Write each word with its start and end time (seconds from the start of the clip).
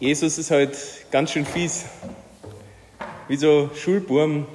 Jesus 0.00 0.38
ist 0.38 0.50
halt 0.50 0.78
ganz 1.10 1.30
schön 1.30 1.44
fies. 1.44 1.84
Wie 3.28 3.36
so 3.36 3.68
Schulburm 3.74 4.46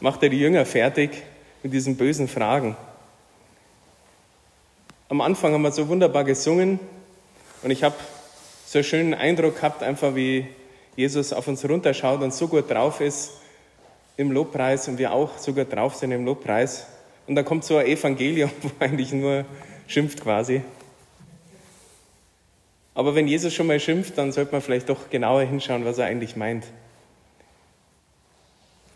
macht 0.00 0.22
er 0.22 0.28
die 0.28 0.38
Jünger 0.38 0.66
fertig 0.66 1.22
mit 1.62 1.72
diesen 1.72 1.96
bösen 1.96 2.28
Fragen. 2.28 2.76
Am 5.08 5.22
Anfang 5.22 5.54
haben 5.54 5.62
wir 5.62 5.72
so 5.72 5.88
wunderbar 5.88 6.24
gesungen 6.24 6.78
und 7.62 7.70
ich 7.70 7.84
habe 7.84 7.94
so 8.66 8.76
einen 8.76 8.84
schönen 8.84 9.14
Eindruck 9.14 9.56
gehabt, 9.56 9.82
einfach 9.82 10.14
wie 10.14 10.46
Jesus 10.94 11.32
auf 11.32 11.48
uns 11.48 11.66
runterschaut 11.66 12.20
und 12.20 12.34
so 12.34 12.46
gut 12.46 12.70
drauf 12.70 13.00
ist 13.00 13.30
im 14.18 14.30
Lobpreis 14.30 14.88
und 14.88 14.98
wir 14.98 15.10
auch 15.10 15.38
so 15.38 15.54
gut 15.54 15.72
drauf 15.72 15.94
sind 15.94 16.12
im 16.12 16.26
Lobpreis. 16.26 16.86
Und 17.26 17.34
dann 17.34 17.46
kommt 17.46 17.64
so 17.64 17.78
ein 17.78 17.86
Evangelium, 17.86 18.50
wo 18.60 18.70
eigentlich 18.78 19.10
nur 19.10 19.46
schimpft 19.86 20.20
quasi. 20.20 20.60
Aber 22.96 23.14
wenn 23.14 23.28
Jesus 23.28 23.52
schon 23.52 23.66
mal 23.66 23.78
schimpft, 23.78 24.16
dann 24.16 24.32
sollte 24.32 24.52
man 24.52 24.62
vielleicht 24.62 24.88
doch 24.88 25.10
genauer 25.10 25.42
hinschauen, 25.42 25.84
was 25.84 25.98
er 25.98 26.06
eigentlich 26.06 26.34
meint. 26.34 26.64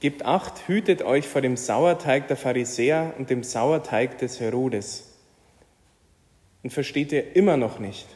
Gebt 0.01 0.25
acht, 0.25 0.67
hütet 0.67 1.03
euch 1.03 1.29
vor 1.29 1.43
dem 1.43 1.59
Sauerteig 1.59 2.27
der 2.27 2.39
Pharisäer 2.39 3.13
und 3.19 3.29
dem 3.29 3.43
Sauerteig 3.43 4.17
des 4.17 4.41
Herodes. 4.41 5.13
Und 6.63 6.73
versteht 6.73 7.13
ihr 7.13 7.37
immer 7.37 7.59
noch 7.59 7.79
nicht. 7.79 8.07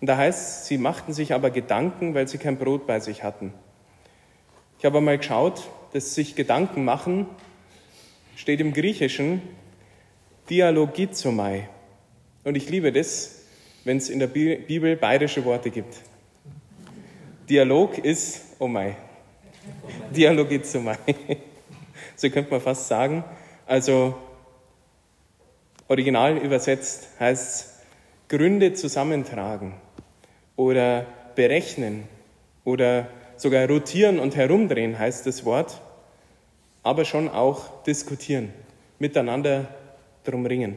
Und 0.00 0.06
da 0.06 0.16
heißt, 0.16 0.64
sie 0.64 0.78
machten 0.78 1.12
sich 1.12 1.34
aber 1.34 1.50
Gedanken, 1.50 2.14
weil 2.14 2.26
sie 2.26 2.38
kein 2.38 2.56
Brot 2.56 2.86
bei 2.86 3.00
sich 3.00 3.22
hatten. 3.22 3.52
Ich 4.78 4.86
habe 4.86 4.96
einmal 4.96 5.18
geschaut, 5.18 5.68
dass 5.92 6.14
sich 6.14 6.36
Gedanken 6.36 6.86
machen 6.86 7.26
steht 8.34 8.60
im 8.60 8.72
Griechischen 8.72 9.42
Dialogizomai. 10.48 11.68
Und 12.44 12.56
ich 12.56 12.70
liebe 12.70 12.92
das, 12.92 13.41
wenn 13.84 13.96
es 13.96 14.08
in 14.08 14.18
der 14.18 14.28
Bibel 14.28 14.96
bayerische 14.96 15.44
Worte 15.44 15.70
gibt. 15.70 16.00
Dialog 17.48 17.98
ist, 17.98 18.56
oh 18.58 18.68
mein, 18.68 18.96
Dialogizomai. 20.14 20.96
So 22.14 22.30
könnte 22.30 22.50
man 22.52 22.60
fast 22.60 22.86
sagen. 22.86 23.24
Also 23.66 24.14
original 25.88 26.36
übersetzt 26.36 27.08
heißt 27.18 27.60
es 27.60 27.72
Gründe 28.28 28.74
zusammentragen 28.74 29.74
oder 30.56 31.06
berechnen 31.34 32.04
oder 32.64 33.08
sogar 33.36 33.66
rotieren 33.66 34.20
und 34.20 34.36
herumdrehen 34.36 34.98
heißt 34.98 35.26
das 35.26 35.44
Wort, 35.44 35.80
aber 36.82 37.04
schon 37.04 37.28
auch 37.28 37.82
diskutieren, 37.82 38.52
miteinander 38.98 39.66
drum 40.24 40.46
ringen. 40.46 40.76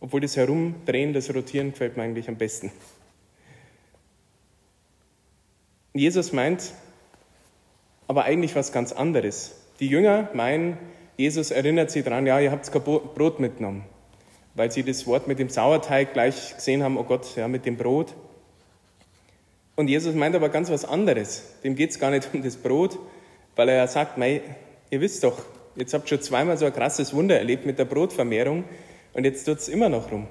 Obwohl 0.00 0.20
das 0.20 0.36
Herumdrehen, 0.36 1.12
das 1.12 1.34
Rotieren 1.34 1.70
gefällt 1.70 1.96
mir 1.96 2.02
eigentlich 2.02 2.28
am 2.28 2.36
besten. 2.36 2.70
Jesus 5.94 6.32
meint 6.32 6.72
aber 8.06 8.24
eigentlich 8.24 8.54
was 8.54 8.72
ganz 8.72 8.92
anderes. 8.92 9.56
Die 9.80 9.88
Jünger 9.88 10.30
meinen, 10.34 10.78
Jesus 11.16 11.50
erinnert 11.50 11.90
sie 11.90 12.02
daran, 12.02 12.26
ja, 12.26 12.38
ihr 12.38 12.50
habt 12.50 12.70
kein 12.70 12.82
Brot 12.82 13.40
mitgenommen, 13.40 13.84
weil 14.54 14.70
sie 14.70 14.82
das 14.82 15.06
Wort 15.06 15.26
mit 15.26 15.38
dem 15.38 15.48
Sauerteig 15.48 16.12
gleich 16.12 16.54
gesehen 16.54 16.82
haben, 16.82 16.96
oh 16.98 17.04
Gott, 17.04 17.36
ja, 17.36 17.48
mit 17.48 17.66
dem 17.66 17.76
Brot. 17.76 18.14
Und 19.74 19.88
Jesus 19.88 20.14
meint 20.14 20.34
aber 20.34 20.48
ganz 20.48 20.70
was 20.70 20.84
anderes. 20.84 21.42
Dem 21.64 21.74
geht 21.74 21.90
es 21.90 21.98
gar 21.98 22.10
nicht 22.10 22.28
um 22.32 22.42
das 22.42 22.56
Brot, 22.56 22.98
weil 23.56 23.68
er 23.68 23.88
sagt, 23.88 24.18
mei, 24.18 24.42
ihr 24.90 25.00
wisst 25.00 25.24
doch, 25.24 25.42
jetzt 25.74 25.92
habt 25.92 26.06
ihr 26.06 26.16
schon 26.16 26.22
zweimal 26.22 26.56
so 26.56 26.66
ein 26.66 26.72
krasses 26.72 27.12
Wunder 27.14 27.38
erlebt 27.38 27.66
mit 27.66 27.78
der 27.78 27.84
Brotvermehrung 27.84 28.64
und 29.16 29.24
jetzt 29.24 29.44
tut 29.44 29.58
es 29.58 29.68
immer 29.68 29.88
noch 29.88 30.12
rum. 30.12 30.28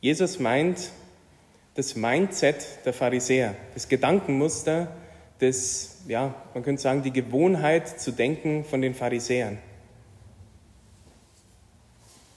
Jesus 0.00 0.38
meint 0.38 0.90
das 1.74 1.94
Mindset 1.94 2.86
der 2.86 2.94
Pharisäer, 2.94 3.54
das 3.74 3.86
Gedankenmuster, 3.86 4.88
das, 5.38 5.98
ja, 6.08 6.34
man 6.54 6.62
könnte 6.62 6.80
sagen, 6.80 7.02
die 7.02 7.12
Gewohnheit 7.12 8.00
zu 8.00 8.12
denken 8.12 8.64
von 8.64 8.80
den 8.80 8.94
Pharisäern. 8.94 9.58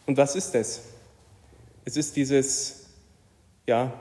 Und 0.08 0.18
was 0.18 0.36
ist 0.36 0.52
das? 0.52 0.82
Es 1.86 1.96
ist 1.96 2.18
dieses, 2.18 2.88
ja, 3.66 3.94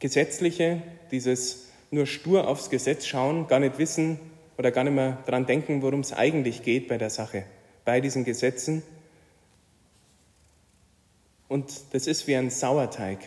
Gesetzliche, 0.00 0.82
dieses 1.12 1.68
nur 1.92 2.06
stur 2.06 2.48
aufs 2.48 2.68
Gesetz 2.68 3.06
schauen, 3.06 3.46
gar 3.46 3.60
nicht 3.60 3.78
wissen 3.78 4.18
oder 4.58 4.72
gar 4.72 4.82
nicht 4.82 4.94
mehr 4.94 5.18
daran 5.24 5.46
denken, 5.46 5.82
worum 5.82 6.00
es 6.00 6.12
eigentlich 6.12 6.64
geht 6.64 6.88
bei 6.88 6.98
der 6.98 7.10
Sache, 7.10 7.44
bei 7.84 8.00
diesen 8.00 8.24
Gesetzen. 8.24 8.82
Und 11.48 11.92
das 11.92 12.06
ist 12.06 12.26
wie 12.26 12.36
ein 12.36 12.50
Sauerteig. 12.50 13.18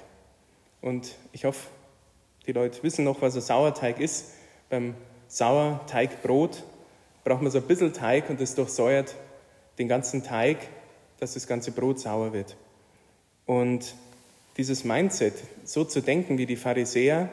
Und 0.82 1.16
ich 1.32 1.46
hoffe, 1.46 1.68
die 2.46 2.52
Leute 2.52 2.82
wissen 2.84 3.04
noch, 3.04 3.22
was 3.22 3.36
ein 3.36 3.42
Sauerteig 3.42 4.00
ist. 4.00 4.34
Beim 4.70 4.96
Sauerteigbrot 5.28 6.64
braucht 7.24 7.42
man 7.42 7.52
so 7.52 7.58
ein 7.58 7.66
bisschen 7.66 7.94
Teig 7.94 8.30
und 8.30 8.40
das 8.40 8.56
durchsäuert 8.56 9.16
den 9.78 9.88
ganzen 9.88 10.24
Teig, 10.24 10.58
dass 11.20 11.34
das 11.34 11.46
ganze 11.48 11.72
Brot 11.72 12.00
sauer 12.00 12.34
wird. 12.34 12.56
Und 13.46 13.96
dieses 14.58 14.84
Mindset, 14.84 15.34
so 15.64 15.84
zu 15.84 16.02
denken 16.02 16.38
wie 16.38 16.46
die 16.46 16.56
Pharisäer, 16.56 17.30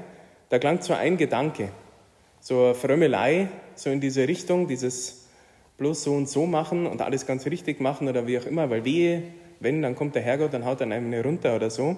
da 0.48 0.58
klang 0.58 0.80
zwar 0.82 0.98
ein 0.98 1.16
Gedanke, 1.16 1.70
so 2.40 2.64
eine 2.64 2.74
Frömmelei, 2.74 3.48
so 3.74 3.90
in 3.90 4.00
diese 4.00 4.28
Richtung, 4.28 4.68
dieses 4.68 5.23
bloß 5.76 6.04
so 6.04 6.14
und 6.14 6.28
so 6.28 6.46
machen 6.46 6.86
und 6.86 7.02
alles 7.02 7.26
ganz 7.26 7.46
richtig 7.46 7.80
machen 7.80 8.08
oder 8.08 8.26
wie 8.26 8.38
auch 8.38 8.46
immer, 8.46 8.70
weil 8.70 8.84
wehe, 8.84 9.22
wenn, 9.60 9.82
dann 9.82 9.94
kommt 9.94 10.14
der 10.14 10.22
Herrgott, 10.22 10.52
dann 10.52 10.64
haut 10.64 10.80
er 10.80 10.90
einem 10.90 11.12
runter 11.14 11.56
oder 11.56 11.70
so. 11.70 11.96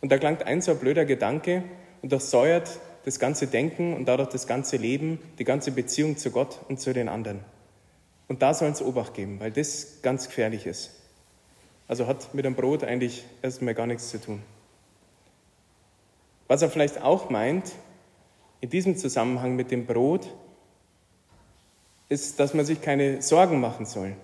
Und 0.00 0.12
da 0.12 0.18
klangt 0.18 0.42
ein 0.42 0.60
so 0.60 0.72
ein 0.72 0.78
blöder 0.78 1.04
Gedanke 1.04 1.62
und 2.02 2.12
das 2.12 2.30
säuert 2.30 2.78
das 3.04 3.18
ganze 3.18 3.46
Denken 3.46 3.94
und 3.94 4.06
dadurch 4.06 4.28
das 4.28 4.46
ganze 4.46 4.76
Leben, 4.76 5.18
die 5.38 5.44
ganze 5.44 5.70
Beziehung 5.70 6.16
zu 6.16 6.30
Gott 6.30 6.58
und 6.68 6.80
zu 6.80 6.92
den 6.92 7.08
anderen. 7.08 7.40
Und 8.28 8.42
da 8.42 8.52
soll 8.52 8.70
es 8.70 8.82
Obacht 8.82 9.14
geben, 9.14 9.38
weil 9.40 9.52
das 9.52 10.00
ganz 10.02 10.26
gefährlich 10.26 10.66
ist. 10.66 10.90
Also 11.88 12.06
hat 12.08 12.34
mit 12.34 12.44
dem 12.44 12.56
Brot 12.56 12.82
eigentlich 12.82 13.24
erstmal 13.42 13.74
gar 13.74 13.86
nichts 13.86 14.10
zu 14.10 14.20
tun. 14.20 14.42
Was 16.48 16.62
er 16.62 16.70
vielleicht 16.70 17.00
auch 17.00 17.30
meint, 17.30 17.72
in 18.60 18.70
diesem 18.70 18.96
Zusammenhang 18.96 19.54
mit 19.54 19.70
dem 19.70 19.86
Brot, 19.86 20.28
ist, 22.08 22.38
dass 22.38 22.54
man 22.54 22.64
sich 22.64 22.80
keine 22.80 23.22
Sorgen 23.22 23.60
machen 23.60 23.86
soll. 23.86 24.14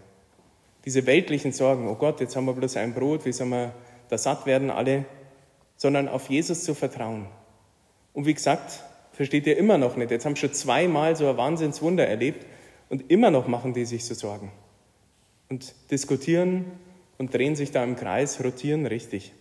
Diese 0.84 1.06
weltlichen 1.06 1.52
Sorgen, 1.52 1.88
oh 1.88 1.94
Gott, 1.94 2.20
jetzt 2.20 2.36
haben 2.36 2.46
wir 2.46 2.54
bloß 2.54 2.76
ein 2.76 2.94
Brot, 2.94 3.24
wie 3.24 3.32
soll 3.32 3.48
wir 3.48 3.72
da 4.08 4.18
satt 4.18 4.46
werden 4.46 4.70
alle, 4.70 5.04
sondern 5.76 6.08
auf 6.08 6.28
Jesus 6.28 6.64
zu 6.64 6.74
vertrauen. 6.74 7.26
Und 8.12 8.26
wie 8.26 8.34
gesagt, 8.34 8.82
versteht 9.12 9.46
ihr 9.46 9.56
immer 9.56 9.78
noch 9.78 9.96
nicht. 9.96 10.10
Jetzt 10.10 10.26
haben 10.26 10.36
schon 10.36 10.52
zweimal 10.52 11.16
so 11.16 11.28
ein 11.28 11.36
Wahnsinnswunder 11.36 12.06
erlebt 12.06 12.46
und 12.88 13.10
immer 13.10 13.30
noch 13.30 13.46
machen 13.46 13.74
die 13.74 13.84
sich 13.84 14.04
so 14.04 14.14
Sorgen. 14.14 14.52
Und 15.48 15.74
diskutieren 15.90 16.66
und 17.18 17.32
drehen 17.32 17.56
sich 17.56 17.70
da 17.70 17.84
im 17.84 17.96
Kreis, 17.96 18.42
rotieren 18.42 18.86
richtig. 18.86 19.32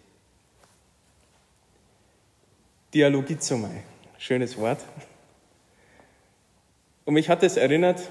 Dialogizomai, 2.94 3.84
schönes 4.18 4.58
Wort. 4.58 4.80
Und 7.06 7.14
mich 7.14 7.30
hat 7.30 7.44
es 7.44 7.58
erinnert, 7.58 8.02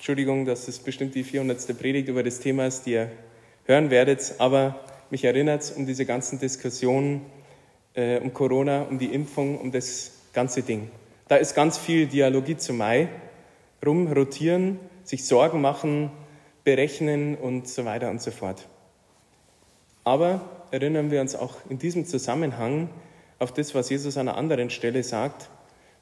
Entschuldigung, 0.00 0.46
dass 0.46 0.66
es 0.66 0.78
bestimmt 0.78 1.14
die 1.14 1.22
400. 1.22 1.78
Predigt 1.78 2.08
über 2.08 2.22
das 2.22 2.40
Thema 2.40 2.66
ist, 2.66 2.86
die 2.86 2.92
ihr 2.92 3.10
hören 3.66 3.90
werdet, 3.90 4.34
aber 4.38 4.80
mich 5.10 5.24
erinnert 5.24 5.60
es 5.60 5.72
um 5.72 5.84
diese 5.84 6.06
ganzen 6.06 6.38
Diskussionen 6.38 7.26
äh, 7.92 8.18
um 8.18 8.32
Corona, 8.32 8.84
um 8.84 8.98
die 8.98 9.12
Impfung, 9.12 9.58
um 9.58 9.70
das 9.70 10.12
ganze 10.32 10.62
Ding. 10.62 10.90
Da 11.28 11.36
ist 11.36 11.54
ganz 11.54 11.76
viel 11.76 12.06
Dialogizomai, 12.06 13.08
rumrotieren, 13.84 14.80
sich 15.04 15.26
Sorgen 15.26 15.60
machen, 15.60 16.10
berechnen 16.64 17.34
und 17.34 17.68
so 17.68 17.84
weiter 17.84 18.08
und 18.08 18.22
so 18.22 18.30
fort. 18.30 18.66
Aber 20.02 20.40
erinnern 20.70 21.10
wir 21.10 21.20
uns 21.20 21.34
auch 21.34 21.56
in 21.68 21.78
diesem 21.78 22.06
Zusammenhang 22.06 22.88
auf 23.38 23.52
das, 23.52 23.74
was 23.74 23.90
Jesus 23.90 24.16
an 24.16 24.28
einer 24.28 24.38
anderen 24.38 24.70
Stelle 24.70 25.02
sagt. 25.02 25.50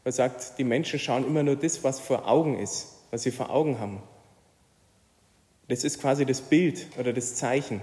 Er 0.05 0.13
sagt, 0.13 0.57
die 0.59 0.65
Menschen 0.65 1.01
schauen 1.01 1.27
immer 1.27 1.43
nur 1.43 1.57
das, 1.57 1.83
was 1.83 1.99
vor 1.99 2.29
Augen 2.29 2.57
ist, 2.61 2.95
was 3.11 3.23
sie 3.23 3.31
vor 3.31 3.51
Augen 3.51 3.79
haben. 3.79 4.03
Das 5.69 5.85
ist 5.85 6.01
quasi 6.01 6.25
das 6.25 6.41
Bild 6.41 6.87
oder 6.99 7.13
das 7.13 7.35
Zeichen. 7.35 7.81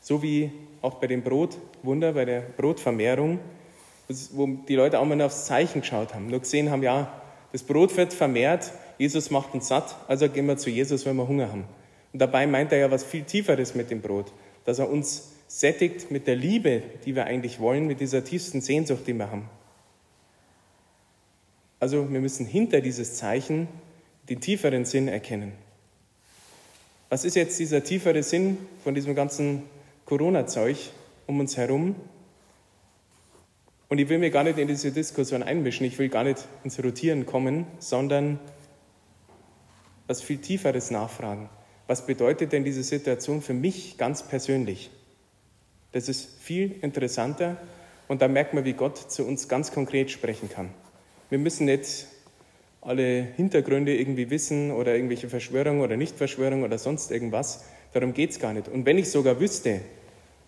So 0.00 0.22
wie 0.22 0.52
auch 0.82 0.94
bei 0.94 1.06
dem 1.06 1.22
Brotwunder, 1.22 2.12
bei 2.12 2.24
der 2.24 2.40
Brotvermehrung, 2.40 3.38
wo 4.32 4.46
die 4.46 4.74
Leute 4.74 4.98
auch 4.98 5.04
mal 5.04 5.20
aufs 5.22 5.46
Zeichen 5.46 5.80
geschaut 5.80 6.14
haben, 6.14 6.28
nur 6.28 6.40
gesehen 6.40 6.70
haben, 6.70 6.82
ja, 6.82 7.22
das 7.52 7.62
Brot 7.62 7.96
wird 7.96 8.12
vermehrt, 8.12 8.72
Jesus 8.98 9.30
macht 9.30 9.54
uns 9.54 9.68
satt, 9.68 9.96
also 10.08 10.28
gehen 10.28 10.46
wir 10.46 10.56
zu 10.56 10.70
Jesus, 10.70 11.06
wenn 11.06 11.16
wir 11.16 11.26
Hunger 11.26 11.48
haben. 11.48 11.64
Und 12.12 12.18
dabei 12.20 12.46
meint 12.46 12.72
er 12.72 12.78
ja 12.78 12.90
was 12.90 13.04
viel 13.04 13.24
Tieferes 13.24 13.74
mit 13.74 13.90
dem 13.90 14.02
Brot, 14.02 14.32
dass 14.64 14.78
er 14.78 14.90
uns 14.90 15.32
sättigt 15.46 16.10
mit 16.10 16.26
der 16.26 16.36
Liebe, 16.36 16.82
die 17.04 17.14
wir 17.14 17.26
eigentlich 17.26 17.60
wollen, 17.60 17.86
mit 17.86 18.00
dieser 18.00 18.24
tiefsten 18.24 18.60
Sehnsucht, 18.60 19.06
die 19.06 19.14
wir 19.14 19.30
haben. 19.30 19.48
Also 21.80 22.10
wir 22.10 22.20
müssen 22.20 22.46
hinter 22.46 22.80
dieses 22.80 23.16
Zeichen 23.16 23.68
den 24.28 24.40
tieferen 24.40 24.84
Sinn 24.84 25.08
erkennen. 25.08 25.52
Was 27.10 27.24
ist 27.24 27.36
jetzt 27.36 27.58
dieser 27.58 27.84
tiefere 27.84 28.22
Sinn 28.22 28.58
von 28.82 28.94
diesem 28.94 29.14
ganzen 29.14 29.62
Corona-Zeug 30.06 30.90
um 31.26 31.40
uns 31.40 31.56
herum? 31.56 31.94
Und 33.88 33.98
ich 33.98 34.08
will 34.08 34.18
mir 34.18 34.30
gar 34.30 34.44
nicht 34.44 34.58
in 34.58 34.66
diese 34.66 34.90
Diskussion 34.90 35.42
einmischen, 35.42 35.86
ich 35.86 35.98
will 35.98 36.08
gar 36.08 36.24
nicht 36.24 36.44
ins 36.64 36.82
Rotieren 36.82 37.26
kommen, 37.26 37.66
sondern 37.78 38.40
was 40.06 40.22
viel 40.22 40.38
Tieferes 40.38 40.90
nachfragen. 40.90 41.48
Was 41.86 42.06
bedeutet 42.06 42.52
denn 42.52 42.64
diese 42.64 42.82
Situation 42.82 43.42
für 43.42 43.54
mich 43.54 43.98
ganz 43.98 44.22
persönlich? 44.22 44.90
Das 45.92 46.08
ist 46.08 46.28
viel 46.40 46.74
interessanter 46.82 47.58
und 48.08 48.22
da 48.22 48.28
merkt 48.28 48.54
man, 48.54 48.64
wie 48.64 48.72
Gott 48.72 48.98
zu 49.12 49.24
uns 49.24 49.48
ganz 49.48 49.70
konkret 49.70 50.10
sprechen 50.10 50.48
kann. 50.48 50.70
Wir 51.30 51.38
müssen 51.38 51.66
nicht 51.66 52.06
alle 52.84 53.26
Hintergründe 53.36 53.96
irgendwie 53.96 54.30
wissen 54.30 54.70
oder 54.70 54.94
irgendwelche 54.94 55.28
Verschwörungen 55.28 55.80
oder 55.80 55.96
Nichtverschwörungen 55.96 56.64
oder 56.64 56.78
sonst 56.78 57.10
irgendwas. 57.10 57.64
Darum 57.92 58.12
geht 58.12 58.30
es 58.30 58.38
gar 58.38 58.52
nicht. 58.52 58.68
Und 58.68 58.84
wenn 58.84 58.98
ich 58.98 59.10
sogar 59.10 59.40
wüsste, 59.40 59.80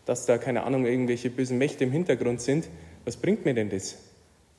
dass 0.04 0.26
da, 0.26 0.38
keine 0.38 0.64
Ahnung, 0.64 0.84
irgendwelche 0.84 1.30
bösen 1.30 1.58
Mächte 1.58 1.84
im 1.84 1.92
Hintergrund 1.92 2.40
sind, 2.40 2.68
was 3.04 3.16
bringt 3.16 3.44
mir 3.44 3.54
denn 3.54 3.70
das? 3.70 3.96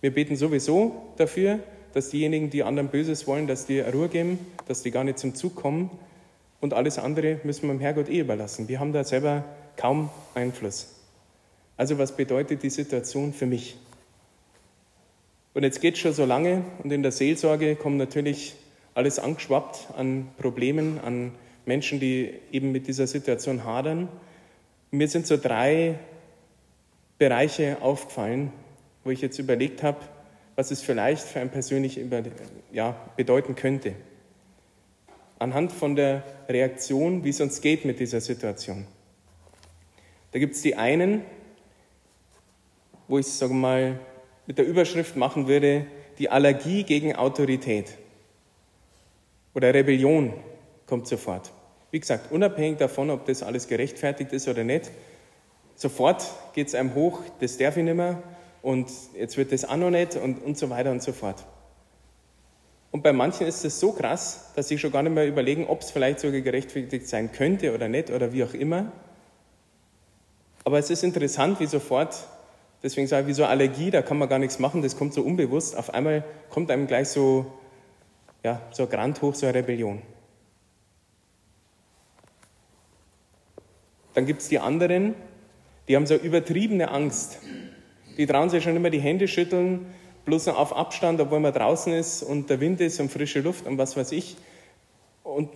Wir 0.01 0.13
beten 0.13 0.35
sowieso 0.35 1.13
dafür, 1.17 1.59
dass 1.93 2.09
diejenigen, 2.09 2.49
die 2.49 2.63
anderen 2.63 2.89
Böses 2.89 3.27
wollen, 3.27 3.47
dass 3.47 3.65
die 3.65 3.79
Ruhe 3.79 4.09
geben, 4.09 4.39
dass 4.67 4.83
die 4.83 4.91
gar 4.91 5.03
nicht 5.03 5.19
zum 5.19 5.35
Zug 5.35 5.55
kommen. 5.55 5.89
Und 6.59 6.73
alles 6.73 6.97
andere 6.97 7.39
müssen 7.43 7.67
wir 7.67 7.73
dem 7.73 7.79
Herrgott 7.79 8.09
eh 8.09 8.19
überlassen. 8.19 8.67
Wir 8.67 8.79
haben 8.79 8.93
da 8.93 9.03
selber 9.03 9.45
kaum 9.75 10.09
Einfluss. 10.33 10.95
Also 11.77 11.99
was 11.99 12.15
bedeutet 12.15 12.63
die 12.63 12.71
Situation 12.71 13.33
für 13.33 13.45
mich? 13.45 13.77
Und 15.57 15.63
jetzt 15.63 15.81
geht 15.81 15.95
es 15.95 16.01
schon 16.01 16.13
so 16.13 16.23
lange 16.23 16.63
und 16.83 16.91
in 16.91 17.01
der 17.01 17.11
Seelsorge 17.11 17.75
kommt 17.75 17.97
natürlich 17.97 18.53
alles 18.93 19.17
angeschwappt 19.17 19.87
an 19.97 20.27
Problemen, 20.37 20.99
an 20.99 21.31
Menschen, 21.65 21.99
die 21.99 22.31
eben 22.51 22.71
mit 22.71 22.85
dieser 22.85 23.07
Situation 23.07 23.63
hadern. 23.63 24.07
Und 24.91 24.99
mir 24.99 25.07
sind 25.07 25.25
so 25.25 25.35
drei 25.35 25.97
Bereiche 27.17 27.77
aufgefallen, 27.81 28.53
wo 29.03 29.09
ich 29.09 29.19
jetzt 29.21 29.39
überlegt 29.39 29.81
habe, 29.81 29.97
was 30.55 30.69
es 30.69 30.83
vielleicht 30.83 31.23
für 31.23 31.39
ein 31.39 31.49
persönlich 31.49 31.99
ja, 32.71 32.95
bedeuten 33.15 33.55
könnte. 33.55 33.95
Anhand 35.39 35.71
von 35.71 35.95
der 35.95 36.21
Reaktion, 36.47 37.23
wie 37.23 37.29
es 37.29 37.41
uns 37.41 37.61
geht 37.61 37.83
mit 37.83 37.99
dieser 37.99 38.21
Situation. 38.21 38.85
Da 40.33 40.37
gibt 40.37 40.53
es 40.53 40.61
die 40.61 40.75
einen, 40.75 41.23
wo 43.07 43.17
ich, 43.17 43.25
sage 43.25 43.55
mal, 43.55 43.99
mit 44.47 44.57
der 44.57 44.65
Überschrift 44.65 45.15
machen 45.15 45.47
würde, 45.47 45.85
die 46.17 46.29
Allergie 46.29 46.83
gegen 46.83 47.15
Autorität 47.15 47.93
oder 49.53 49.73
Rebellion 49.73 50.33
kommt 50.87 51.07
sofort. 51.07 51.51
Wie 51.91 51.99
gesagt, 51.99 52.31
unabhängig 52.31 52.77
davon, 52.77 53.09
ob 53.09 53.25
das 53.25 53.43
alles 53.43 53.67
gerechtfertigt 53.67 54.33
ist 54.33 54.47
oder 54.47 54.63
nicht, 54.63 54.89
sofort 55.75 56.25
geht 56.53 56.67
es 56.67 56.75
einem 56.75 56.95
hoch, 56.95 57.21
das 57.39 57.57
darf 57.57 57.77
ich 57.77 57.83
nicht 57.83 57.95
mehr 57.95 58.23
und 58.61 58.89
jetzt 59.15 59.37
wird 59.37 59.51
das 59.51 59.65
auch 59.65 59.77
noch 59.77 59.91
nicht 59.91 60.15
und, 60.15 60.43
und 60.43 60.57
so 60.57 60.69
weiter 60.69 60.91
und 60.91 61.03
so 61.03 61.11
fort. 61.11 61.45
Und 62.91 63.03
bei 63.03 63.13
manchen 63.13 63.45
ist 63.45 63.63
es 63.65 63.79
so 63.79 63.91
krass, 63.91 64.51
dass 64.55 64.69
sie 64.69 64.77
schon 64.77 64.91
gar 64.91 65.03
nicht 65.03 65.13
mehr 65.13 65.27
überlegen, 65.27 65.67
ob 65.67 65.81
es 65.81 65.91
vielleicht 65.91 66.19
sogar 66.19 66.41
gerechtfertigt 66.41 67.07
sein 67.07 67.31
könnte 67.31 67.75
oder 67.75 67.89
nicht 67.89 68.09
oder 68.09 68.31
wie 68.31 68.43
auch 68.43 68.53
immer. 68.53 68.91
Aber 70.63 70.79
es 70.79 70.89
ist 70.89 71.03
interessant, 71.03 71.59
wie 71.59 71.65
sofort 71.65 72.15
Deswegen 72.87 73.05
sage 73.07 73.23
ich, 73.23 73.27
wie 73.27 73.33
so 73.33 73.43
Allergie, 73.43 73.91
da 73.91 74.01
kann 74.01 74.17
man 74.17 74.29
gar 74.29 74.39
nichts 74.39 74.59
machen, 74.59 74.81
das 74.81 74.95
kommt 74.95 75.13
so 75.13 75.21
unbewusst. 75.21 75.75
Auf 75.75 75.93
einmal 75.93 76.23
kommt 76.49 76.71
einem 76.71 76.87
gleich 76.87 77.09
so, 77.09 77.45
ja, 78.45 78.61
so 78.71 78.83
ein 78.83 78.89
Grand 78.89 79.21
hoch, 79.21 79.35
so 79.35 79.45
eine 79.45 79.55
Rebellion. 79.55 80.01
Dann 84.13 84.25
gibt 84.25 84.41
es 84.41 84.47
die 84.47 84.59
anderen, 84.59 85.15
die 85.89 85.97
haben 85.97 86.05
so 86.05 86.15
übertriebene 86.15 86.89
Angst. 86.89 87.39
Die 88.17 88.25
trauen 88.25 88.49
sich 88.49 88.63
schon 88.63 88.77
immer 88.77 88.89
die 88.89 89.01
Hände 89.01 89.27
schütteln, 89.27 89.87
bloß 90.23 90.47
auf 90.47 90.73
Abstand, 90.73 91.19
obwohl 91.19 91.41
man 91.41 91.51
draußen 91.51 91.91
ist 91.91 92.23
und 92.23 92.49
der 92.49 92.61
Wind 92.61 92.79
ist 92.79 93.01
und 93.01 93.11
frische 93.11 93.41
Luft 93.41 93.67
und 93.67 93.77
was 93.77 93.97
weiß 93.97 94.13
ich. 94.13 94.37
Und 95.23 95.49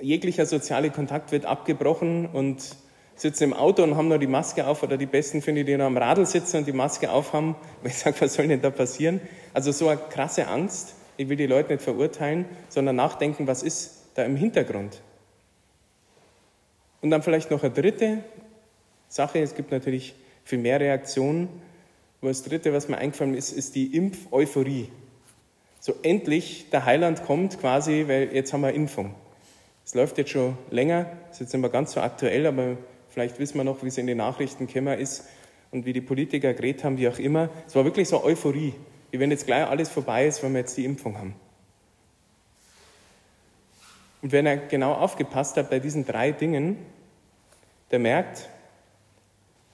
jeglicher 0.00 0.46
soziale 0.46 0.88
Kontakt 0.88 1.30
wird 1.30 1.44
abgebrochen 1.44 2.24
und 2.24 2.74
sitzen 3.16 3.44
im 3.44 3.52
Auto 3.52 3.82
und 3.82 3.96
haben 3.96 4.08
noch 4.08 4.18
die 4.18 4.26
Maske 4.26 4.66
auf 4.66 4.82
oder 4.82 4.96
die 4.96 5.06
Besten 5.06 5.42
finde 5.42 5.60
ich, 5.60 5.66
die 5.66 5.76
noch 5.76 5.86
am 5.86 5.96
Radl 5.96 6.26
sitzen 6.26 6.58
und 6.58 6.66
die 6.66 6.72
Maske 6.72 7.10
aufhaben, 7.10 7.54
weil 7.82 7.90
ich 7.90 7.98
sage, 7.98 8.16
was 8.20 8.34
soll 8.34 8.48
denn 8.48 8.60
da 8.60 8.70
passieren? 8.70 9.20
Also 9.52 9.72
so 9.72 9.88
eine 9.88 10.00
krasse 10.10 10.48
Angst. 10.48 10.94
Ich 11.16 11.28
will 11.28 11.36
die 11.36 11.46
Leute 11.46 11.72
nicht 11.72 11.82
verurteilen, 11.82 12.44
sondern 12.68 12.96
nachdenken, 12.96 13.46
was 13.46 13.62
ist 13.62 14.02
da 14.14 14.24
im 14.24 14.36
Hintergrund? 14.36 15.00
Und 17.00 17.10
dann 17.10 17.22
vielleicht 17.22 17.50
noch 17.50 17.62
eine 17.62 17.72
dritte 17.72 18.24
Sache. 19.08 19.38
Es 19.38 19.54
gibt 19.54 19.70
natürlich 19.70 20.14
viel 20.44 20.58
mehr 20.58 20.80
Reaktionen. 20.80 21.48
Aber 22.20 22.30
das 22.30 22.42
dritte, 22.42 22.72
was 22.72 22.88
mir 22.88 22.98
eingefallen 22.98 23.34
ist, 23.34 23.52
ist 23.52 23.74
die 23.74 23.94
Impf-Euphorie. 23.94 24.88
So 25.78 25.94
endlich 26.02 26.70
der 26.70 26.86
Heiland 26.86 27.24
kommt 27.24 27.60
quasi, 27.60 28.06
weil 28.08 28.34
jetzt 28.34 28.52
haben 28.54 28.62
wir 28.62 28.72
Impfung. 28.72 29.14
Es 29.84 29.94
läuft 29.94 30.16
jetzt 30.16 30.30
schon 30.30 30.56
länger, 30.70 31.06
ist 31.30 31.40
jetzt 31.40 31.52
nicht 31.52 31.60
mehr 31.60 31.68
ganz 31.68 31.92
so 31.92 32.00
aktuell, 32.00 32.46
aber 32.46 32.78
Vielleicht 33.14 33.38
wissen 33.38 33.58
wir 33.58 33.64
noch, 33.64 33.80
wie 33.84 33.86
es 33.86 33.96
in 33.96 34.08
den 34.08 34.16
Nachrichten 34.16 34.66
gekommen 34.66 34.98
ist 34.98 35.22
und 35.70 35.86
wie 35.86 35.92
die 35.92 36.00
Politiker 36.00 36.52
geredet 36.52 36.82
haben, 36.82 36.98
wie 36.98 37.08
auch 37.08 37.20
immer. 37.20 37.48
Es 37.64 37.76
war 37.76 37.84
wirklich 37.84 38.08
so 38.08 38.24
Euphorie, 38.24 38.74
wie 39.12 39.20
wenn 39.20 39.30
jetzt 39.30 39.46
gleich 39.46 39.68
alles 39.68 39.88
vorbei 39.88 40.26
ist, 40.26 40.42
wenn 40.42 40.52
wir 40.52 40.58
jetzt 40.58 40.76
die 40.76 40.84
Impfung 40.84 41.16
haben. 41.16 41.36
Und 44.20 44.32
wenn 44.32 44.46
er 44.46 44.56
genau 44.56 44.94
aufgepasst 44.94 45.56
hat 45.56 45.70
bei 45.70 45.78
diesen 45.78 46.04
drei 46.04 46.32
Dingen, 46.32 46.76
der 47.92 48.00
merkt, 48.00 48.48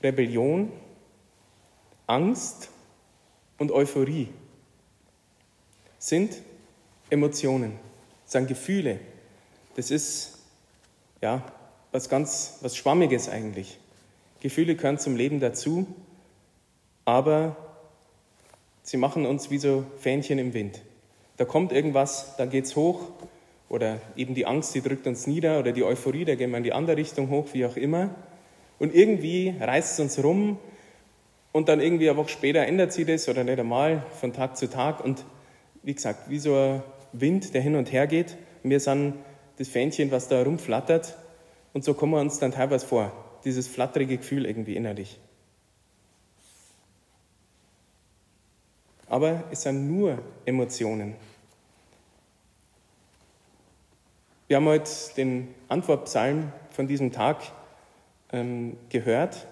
Rebellion, 0.02 0.70
Angst 2.06 2.68
und 3.56 3.72
Euphorie 3.72 4.28
sind 5.98 6.36
Emotionen, 7.08 7.78
sind 8.26 8.48
Gefühle. 8.48 9.00
Das 9.76 9.90
ist 9.90 10.40
ja 11.22 11.42
was 11.92 12.08
ganz, 12.08 12.58
was 12.60 12.76
Schwammiges 12.76 13.28
eigentlich. 13.28 13.78
Gefühle 14.40 14.74
gehören 14.74 14.98
zum 14.98 15.16
Leben 15.16 15.40
dazu, 15.40 15.86
aber 17.04 17.56
sie 18.82 18.96
machen 18.96 19.26
uns 19.26 19.50
wie 19.50 19.58
so 19.58 19.84
Fähnchen 19.98 20.38
im 20.38 20.54
Wind. 20.54 20.82
Da 21.36 21.44
kommt 21.44 21.72
irgendwas, 21.72 22.36
da 22.36 22.46
geht's 22.46 22.76
hoch, 22.76 23.00
oder 23.68 24.00
eben 24.16 24.34
die 24.34 24.46
Angst, 24.46 24.74
die 24.74 24.80
drückt 24.80 25.06
uns 25.06 25.26
nieder, 25.26 25.58
oder 25.58 25.72
die 25.72 25.84
Euphorie, 25.84 26.24
da 26.24 26.34
gehen 26.34 26.50
wir 26.50 26.58
in 26.58 26.64
die 26.64 26.72
andere 26.72 26.96
Richtung 26.96 27.30
hoch, 27.30 27.48
wie 27.52 27.64
auch 27.64 27.76
immer. 27.76 28.10
Und 28.78 28.94
irgendwie 28.94 29.54
reißt 29.60 29.94
es 29.94 30.00
uns 30.00 30.24
rum, 30.24 30.58
und 31.52 31.68
dann 31.68 31.80
irgendwie 31.80 32.08
eine 32.08 32.16
Woche 32.16 32.28
später 32.28 32.66
ändert 32.66 32.92
sie 32.92 33.04
das, 33.04 33.28
oder 33.28 33.44
nicht 33.44 33.58
einmal, 33.58 34.04
von 34.20 34.32
Tag 34.32 34.56
zu 34.56 34.68
Tag. 34.68 35.04
Und 35.04 35.24
wie 35.82 35.94
gesagt, 35.94 36.30
wie 36.30 36.38
so 36.38 36.54
ein 36.54 36.82
Wind, 37.12 37.54
der 37.54 37.62
hin 37.62 37.74
und 37.74 37.92
her 37.92 38.06
geht. 38.06 38.36
Wir 38.62 38.80
sind 38.80 39.14
das 39.58 39.68
Fähnchen, 39.68 40.10
was 40.10 40.28
da 40.28 40.42
rumflattert, 40.42 41.16
und 41.72 41.84
so 41.84 41.94
kommen 41.94 42.12
wir 42.12 42.20
uns 42.20 42.38
dann 42.38 42.52
teilweise 42.52 42.86
vor, 42.86 43.12
dieses 43.44 43.68
flatterige 43.68 44.18
Gefühl 44.18 44.46
irgendwie 44.46 44.76
innerlich. 44.76 45.18
Aber 49.08 49.42
es 49.50 49.62
sind 49.62 49.88
nur 49.88 50.18
Emotionen. 50.44 51.16
Wir 54.46 54.56
haben 54.56 54.66
heute 54.66 54.90
den 55.16 55.54
Antwortpsalm 55.68 56.52
von 56.70 56.86
diesem 56.86 57.12
Tag 57.12 57.38
ähm, 58.32 58.76
gehört. 58.88 59.46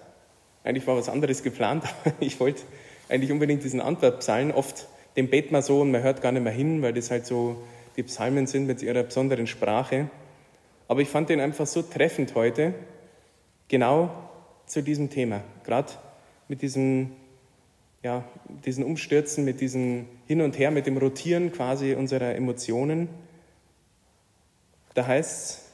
Eigentlich 0.63 0.87
war 0.87 0.97
was 0.97 1.09
anderes 1.09 1.43
geplant, 1.43 1.83
aber 2.05 2.15
ich 2.19 2.39
wollte 2.39 2.63
eigentlich 3.09 3.31
unbedingt 3.31 3.63
diesen 3.63 3.81
Antwortpsalm. 3.81 4.51
Oft 4.51 4.87
den 5.15 5.29
beten 5.29 5.53
wir 5.53 5.61
so 5.61 5.81
und 5.81 5.91
man 5.91 6.03
hört 6.03 6.21
gar 6.21 6.31
nicht 6.31 6.43
mehr 6.43 6.53
hin, 6.53 6.81
weil 6.81 6.93
das 6.93 7.11
halt 7.11 7.25
so 7.25 7.61
die 7.97 8.03
Psalmen 8.03 8.47
sind 8.47 8.67
mit 8.67 8.81
ihrer 8.81 9.03
besonderen 9.03 9.47
Sprache. 9.47 10.09
Aber 10.89 11.01
ich 11.01 11.07
fand 11.07 11.29
den 11.29 11.39
einfach 11.39 11.67
so 11.67 11.83
treffend 11.83 12.33
heute, 12.33 12.73
genau 13.67 14.09
zu 14.65 14.81
diesem 14.81 15.11
Thema. 15.11 15.43
Gerade 15.63 15.93
mit 16.47 16.63
diesem, 16.63 17.11
ja, 18.01 18.25
diesen 18.65 18.83
Umstürzen, 18.83 19.45
mit 19.45 19.61
diesem 19.61 20.07
Hin 20.25 20.41
und 20.41 20.57
Her, 20.57 20.71
mit 20.71 20.87
dem 20.87 20.97
Rotieren 20.97 21.51
quasi 21.51 21.93
unserer 21.93 22.33
Emotionen. 22.33 23.07
Da 24.95 25.05
heißt 25.05 25.31
es, 25.31 25.65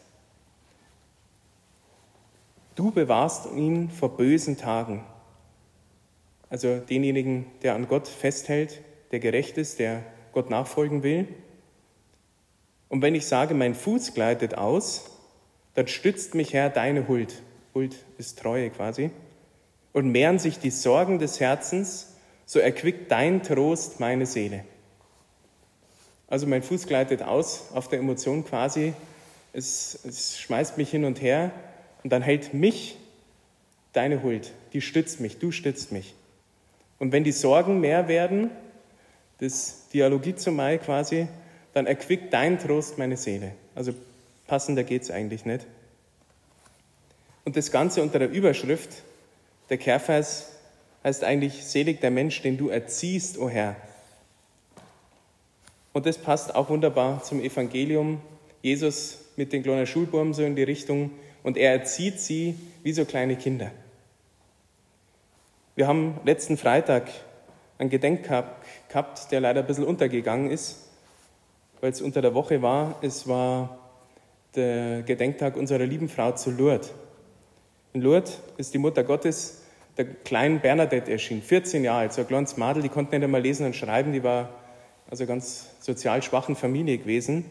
du 2.76 2.92
bewahrst 2.92 3.48
ihn 3.56 3.90
vor 3.90 4.18
bösen 4.18 4.58
Tagen. 4.58 5.06
Also 6.50 6.80
denjenigen, 6.80 7.46
der 7.64 7.76
an 7.76 7.88
Gott 7.88 8.10
festhält, 8.10 8.82
der 9.12 9.20
gerecht 9.20 9.58
ist, 9.58 9.80
der 9.80 10.04
Gott 10.34 10.50
nachfolgen 10.50 11.04
will. 11.04 11.26
Und 12.90 13.02
wenn 13.02 13.16
ich 13.16 13.26
sage, 13.26 13.54
mein 13.54 13.76
Fuß 13.76 14.14
gleitet 14.14 14.58
aus, 14.58 15.06
dann 15.74 15.88
stützt 15.88 16.36
mich 16.36 16.54
Herr 16.54 16.70
deine 16.70 17.08
Huld. 17.08 17.42
Huld 17.74 17.96
ist 18.18 18.40
Treue 18.40 18.70
quasi. 18.70 19.12
Und 19.94 20.12
mehren 20.12 20.40
sich 20.40 20.60
die 20.60 20.72
Sorgen 20.72 21.20
des 21.20 21.40
Herzens, 21.40 22.16
so 22.46 22.60
erquickt 22.60 23.12
dein 23.12 23.44
Trost 23.44 24.00
meine 24.00 24.26
Seele. 24.26 24.64
Also 26.28 26.48
mein 26.48 26.64
Fuß 26.64 26.88
gleitet 26.88 27.22
aus 27.22 27.70
auf 27.74 27.88
der 27.88 28.00
Emotion 28.00 28.46
quasi. 28.46 28.94
Es, 29.54 30.00
es 30.06 30.40
schmeißt 30.40 30.78
mich 30.78 30.90
hin 30.90 31.06
und 31.06 31.22
her 31.22 31.52
und 32.04 32.12
dann 32.12 32.22
hält 32.22 32.54
mich 32.54 32.98
deine 33.94 34.22
Huld. 34.24 34.52
Die 34.74 34.82
stützt 34.82 35.20
mich, 35.20 35.40
du 35.40 35.52
stützt 35.52 35.92
mich. 35.92 36.14
Und 37.00 37.12
wenn 37.12 37.24
die 37.24 37.32
Sorgen 37.32 37.80
mehr 37.80 38.08
werden, 38.08 38.50
das 39.40 39.90
Dialogie 39.94 40.36
zum 40.36 40.56
Mai 40.56 40.78
quasi, 40.78 41.28
dann 41.76 41.88
erquickt 41.88 42.34
dein 42.34 42.58
Trost 42.58 42.98
meine 42.98 43.18
Seele. 43.18 43.52
Also 43.76 43.94
passender 44.48 44.86
geht 44.86 45.02
es 45.02 45.12
eigentlich 45.12 45.44
nicht. 45.44 45.68
Und 47.44 47.58
das 47.58 47.70
Ganze 47.70 48.02
unter 48.02 48.18
der 48.18 48.30
Überschrift, 48.30 48.90
der 49.70 49.78
Kehrvers 49.78 50.54
heißt 51.04 51.26
eigentlich, 51.26 51.66
selig 51.66 52.00
der 52.00 52.12
Mensch, 52.12 52.42
den 52.42 52.58
du 52.58 52.70
erziehst, 52.70 53.38
o 53.38 53.44
oh 53.44 53.50
Herr. 53.50 53.76
Und 55.92 56.06
das 56.06 56.18
passt 56.18 56.56
auch 56.56 56.70
wunderbar 56.70 57.22
zum 57.24 57.42
Evangelium. 57.42 58.22
Jesus 58.62 59.18
mit 59.36 59.52
den 59.52 59.62
kleinen 59.62 59.86
Schulbuben 59.86 60.34
so 60.34 60.44
in 60.44 60.56
die 60.56 60.64
Richtung 60.64 61.12
und 61.44 61.58
er 61.58 61.74
erzieht 61.74 62.22
sie 62.22 62.56
wie 62.84 62.94
so 62.94 63.04
kleine 63.04 63.36
Kinder. 63.36 63.70
Wir 65.76 65.88
haben 65.88 66.22
letzten 66.24 66.56
Freitag 66.56 67.10
einen 67.78 67.90
Gedenktag 67.90 68.46
gehabt, 68.88 69.30
der 69.34 69.42
leider 69.42 69.60
ein 69.60 69.68
bisschen 69.68 69.84
untergegangen 69.84 70.50
ist, 70.50 70.86
weil 71.86 71.92
es 71.92 72.02
unter 72.02 72.24
der 72.24 72.34
Woche 72.34 72.64
war. 72.64 72.96
Es 73.04 73.28
war 73.28 73.78
der 74.56 75.04
Gedenktag 75.04 75.56
unserer 75.56 75.86
lieben 75.86 76.10
Frau 76.10 76.32
zu 76.32 76.50
Lourdes. 76.50 76.92
In 77.94 78.02
Lourdes 78.02 78.40
ist 78.58 78.74
die 78.74 78.80
Mutter 78.80 79.04
Gottes 79.04 79.62
der 79.96 80.06
kleinen 80.06 80.62
Bernadette 80.62 81.12
erschienen, 81.12 81.44
14 81.44 81.84
Jahre 81.84 82.00
alt, 82.00 82.14
so 82.14 82.22
ein 82.22 82.28
kleines 82.28 82.58
Madel, 82.58 82.82
die 82.82 82.90
konnte 82.90 83.16
nicht 83.16 83.24
einmal 83.24 83.44
lesen 83.44 83.68
und 83.68 83.76
schreiben, 83.76 84.14
die 84.14 84.24
war 84.24 84.50
also 85.12 85.28
ganz 85.28 85.76
sozial 85.80 86.24
schwachen 86.24 86.56
Familie 86.56 86.98
gewesen. 86.98 87.46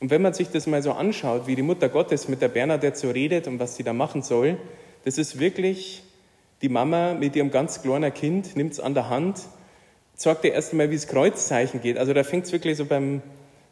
Und 0.00 0.08
wenn 0.08 0.22
man 0.22 0.32
sich 0.32 0.48
das 0.48 0.66
mal 0.66 0.82
so 0.82 0.92
anschaut, 0.92 1.46
wie 1.46 1.54
die 1.54 1.60
Mutter 1.60 1.90
Gottes 1.90 2.26
mit 2.26 2.40
der 2.40 2.48
Bernadette 2.48 2.98
so 2.98 3.10
redet 3.10 3.48
und 3.48 3.58
was 3.58 3.76
sie 3.76 3.82
da 3.82 3.92
machen 3.92 4.22
soll, 4.22 4.56
das 5.04 5.18
ist 5.18 5.38
wirklich 5.38 6.02
die 6.62 6.70
Mama 6.70 7.12
mit 7.12 7.36
ihrem 7.36 7.50
ganz 7.50 7.82
kleinen 7.82 8.14
Kind, 8.14 8.56
nimmt 8.56 8.72
es 8.72 8.80
an 8.80 8.94
der 8.94 9.10
Hand, 9.10 9.42
zeigt 10.14 10.44
ihr 10.44 10.54
erst 10.54 10.72
einmal, 10.72 10.90
wie 10.90 10.94
das 10.94 11.06
Kreuzzeichen 11.06 11.82
geht. 11.82 11.98
Also 11.98 12.14
da 12.14 12.24
fängt 12.24 12.46
es 12.46 12.52
wirklich 12.52 12.78
so 12.78 12.86
beim, 12.86 13.20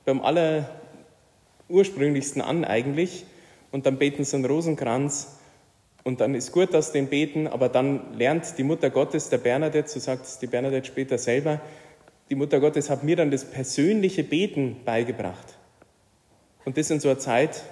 beim 0.07 0.23
allerursprünglichsten 0.23 2.41
an 2.41 2.65
eigentlich. 2.65 3.27
Und 3.71 3.85
dann 3.85 3.99
beten 3.99 4.25
sie 4.25 4.37
einen 4.37 4.47
Rosenkranz 4.47 5.37
und 6.07 6.21
dann 6.21 6.37
ist 6.37 6.53
gut, 6.53 6.71
sie 6.73 6.93
den 6.93 7.09
beten, 7.09 7.49
aber 7.49 7.69
dann 7.69 8.17
lernt 8.17 8.57
die 8.59 8.63
Mutter 8.63 8.91
Gottes, 8.91 9.29
der 9.29 9.39
Bernadette, 9.39 9.89
so 9.89 9.99
sagt 9.99 10.25
es 10.25 10.39
die 10.39 10.47
Bernadette 10.47 10.87
später 10.87 11.19
selber, 11.19 11.61
die 12.31 12.37
Mutter 12.37 12.61
Gottes 12.61 12.91
hat 12.91 13.03
mir 13.03 13.17
dann 13.17 13.33
das 13.33 13.45
persönliche 13.45 14.23
Beten 14.23 14.77
beigebracht. 14.85 15.59
Und 16.65 16.79
das 16.79 16.91
in 16.91 17.01
so 17.01 17.09
einer 17.09 17.19
Zeit, 17.19 17.65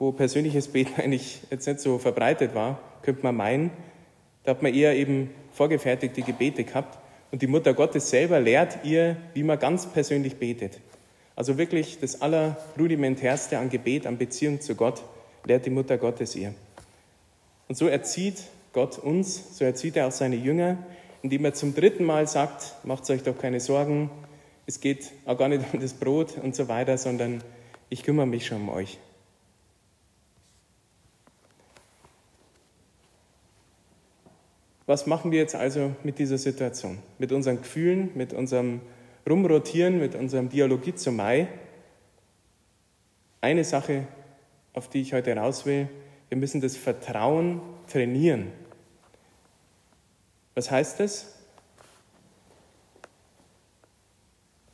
wo 0.00 0.10
persönliches 0.10 0.68
Beten 0.68 0.92
eigentlich 1.00 1.42
jetzt 1.50 1.68
nicht 1.68 1.78
so 1.78 1.98
verbreitet 1.98 2.52
war, 2.54 2.80
könnte 3.02 3.22
man 3.22 3.36
meinen, 3.36 3.70
da 4.42 4.50
hat 4.50 4.62
man 4.62 4.74
eher 4.74 4.96
eben 4.96 5.30
vorgefertigte 5.52 6.22
Gebete 6.22 6.64
gehabt. 6.64 6.98
Und 7.30 7.42
die 7.42 7.46
Mutter 7.46 7.74
Gottes 7.74 8.10
selber 8.10 8.40
lehrt 8.40 8.84
ihr, 8.84 9.16
wie 9.34 9.44
man 9.44 9.58
ganz 9.58 9.86
persönlich 9.86 10.36
betet. 10.36 10.80
Also 11.34 11.58
wirklich 11.58 11.98
das 12.00 12.20
Allerrudimentärste 12.20 13.58
an 13.58 13.70
Gebet, 13.70 14.06
an 14.06 14.18
Beziehung 14.18 14.60
zu 14.60 14.74
Gott, 14.74 15.02
lehrt 15.44 15.66
die 15.66 15.70
Mutter 15.70 15.98
Gottes 15.98 16.36
ihr. 16.36 16.54
Und 17.68 17.76
so 17.76 17.86
erzieht 17.86 18.44
Gott 18.72 18.98
uns, 18.98 19.58
so 19.58 19.64
erzieht 19.64 19.96
er 19.96 20.08
auch 20.08 20.12
seine 20.12 20.36
Jünger, 20.36 20.78
indem 21.22 21.44
er 21.44 21.54
zum 21.54 21.74
dritten 21.74 22.04
Mal 22.04 22.26
sagt, 22.26 22.74
macht 22.84 23.08
euch 23.10 23.22
doch 23.22 23.38
keine 23.38 23.60
Sorgen, 23.60 24.10
es 24.66 24.80
geht 24.80 25.10
auch 25.26 25.38
gar 25.38 25.48
nicht 25.48 25.64
um 25.72 25.80
das 25.80 25.94
Brot 25.94 26.36
und 26.42 26.54
so 26.54 26.68
weiter, 26.68 26.96
sondern 26.98 27.42
ich 27.88 28.02
kümmere 28.04 28.26
mich 28.26 28.46
schon 28.46 28.62
um 28.62 28.68
euch. 28.68 28.98
Was 34.86 35.06
machen 35.06 35.30
wir 35.30 35.38
jetzt 35.38 35.54
also 35.54 35.92
mit 36.02 36.18
dieser 36.18 36.38
Situation? 36.38 36.98
Mit 37.18 37.32
unseren 37.32 37.58
Gefühlen, 37.58 38.10
mit 38.14 38.32
unserem 38.32 38.80
Rumrotieren, 39.28 39.98
mit 39.98 40.14
unserem 40.14 40.48
Dialogie 40.48 40.94
zum 40.94 41.16
Mai? 41.16 41.48
Eine 43.40 43.64
Sache, 43.64 44.06
auf 44.72 44.88
die 44.88 45.00
ich 45.00 45.12
heute 45.12 45.36
raus 45.36 45.64
will, 45.64 45.88
wir 46.28 46.38
müssen 46.38 46.60
das 46.60 46.76
Vertrauen 46.76 47.60
trainieren. 47.88 48.48
Was 50.54 50.70
heißt 50.70 50.98
das? 51.00 51.38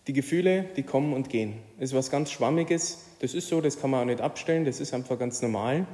Die 0.06 0.12
Gefühle, 0.12 0.64
die 0.76 0.82
kommen 0.82 1.12
und 1.12 1.28
gehen. 1.28 1.58
Das 1.78 1.90
ist 1.90 1.96
was 1.96 2.10
ganz 2.10 2.30
Schwammiges. 2.30 3.04
Das 3.20 3.34
ist 3.34 3.48
so, 3.48 3.60
das 3.60 3.78
kann 3.78 3.90
man 3.90 4.00
auch 4.00 4.06
nicht 4.06 4.22
abstellen, 4.22 4.64
das 4.64 4.80
ist 4.80 4.94
einfach 4.94 5.18
ganz 5.18 5.42
normal. 5.42 5.86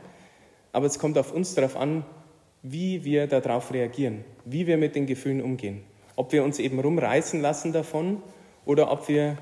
Aber 0.72 0.86
es 0.86 0.98
kommt 0.98 1.18
auf 1.18 1.32
uns 1.32 1.54
darauf 1.54 1.76
an, 1.76 2.04
wie 2.62 3.04
wir 3.04 3.26
darauf 3.26 3.72
reagieren, 3.72 4.24
wie 4.44 4.66
wir 4.66 4.76
mit 4.76 4.94
den 4.94 5.06
Gefühlen 5.06 5.42
umgehen. 5.42 5.82
Ob 6.16 6.32
wir 6.32 6.44
uns 6.44 6.60
eben 6.60 6.78
rumreißen 6.78 7.40
lassen 7.40 7.72
davon 7.72 8.22
oder 8.66 8.90
ob 8.90 9.08
wir 9.08 9.30
ein 9.30 9.38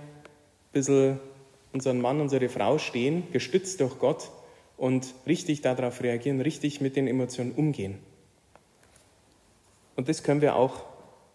bisschen 0.72 1.20
unseren 1.72 2.00
Mann, 2.00 2.20
unsere 2.20 2.48
Frau 2.48 2.78
stehen, 2.78 3.24
gestützt 3.32 3.80
durch 3.80 3.98
Gott 3.98 4.30
und 4.76 5.14
richtig 5.26 5.62
darauf 5.62 6.02
reagieren, 6.02 6.40
richtig 6.40 6.80
mit 6.80 6.96
den 6.96 7.06
Emotionen 7.06 7.52
umgehen. 7.52 7.98
Und 9.96 10.08
das 10.08 10.22
können 10.22 10.40
wir 10.40 10.56
auch 10.56 10.84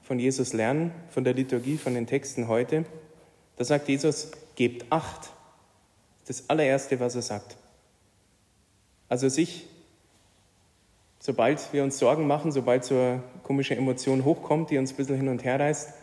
von 0.01 0.20
Jesus 0.20 0.53
lernen, 0.53 0.91
von 1.10 1.24
der 1.24 1.34
Liturgie, 1.34 1.77
von 1.77 1.94
den 1.94 2.08
Texten 2.08 2.48
heute. 2.48 2.86
Da 3.58 3.63
sagt 3.63 3.88
Jesus, 3.89 4.32
gebt 4.56 4.91
acht. 4.91 5.32
Das 6.27 6.50
allererste, 6.50 7.00
was 7.00 7.15
er 7.15 7.22
sagt. 7.22 7.58
Also 9.10 9.29
sich, 9.29 9.67
sobald 11.20 11.72
wir 11.72 11.84
uns 11.84 11.98
Sorgen 11.98 12.27
machen, 12.27 12.51
sobald 12.51 12.84
so 12.84 12.96
eine 12.96 13.24
komische 13.44 13.75
Emotion 13.75 14.25
hochkommt, 14.25 14.70
die 14.70 14.77
uns 14.77 14.91
ein 14.91 14.98
bisschen 14.98 15.15
hin 15.15 15.29
und 15.29 15.44
her 15.44 15.60
reißt, 15.60 15.94